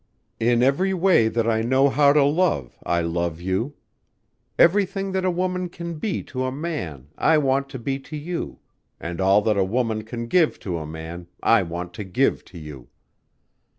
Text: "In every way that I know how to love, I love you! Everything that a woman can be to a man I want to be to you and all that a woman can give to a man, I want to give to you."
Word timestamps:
"In 0.39 0.63
every 0.63 0.95
way 0.95 1.27
that 1.27 1.47
I 1.47 1.61
know 1.61 1.87
how 1.87 2.11
to 2.11 2.23
love, 2.23 2.75
I 2.83 3.01
love 3.01 3.39
you! 3.39 3.75
Everything 4.57 5.11
that 5.11 5.23
a 5.23 5.29
woman 5.29 5.69
can 5.69 5.99
be 5.99 6.23
to 6.23 6.43
a 6.45 6.51
man 6.51 7.09
I 7.19 7.37
want 7.37 7.69
to 7.69 7.77
be 7.77 7.99
to 7.99 8.17
you 8.17 8.57
and 8.99 9.21
all 9.21 9.43
that 9.43 9.57
a 9.57 9.63
woman 9.63 10.03
can 10.03 10.25
give 10.25 10.57
to 10.61 10.79
a 10.79 10.87
man, 10.87 11.27
I 11.43 11.61
want 11.61 11.93
to 11.93 12.03
give 12.03 12.43
to 12.45 12.57
you." 12.57 12.87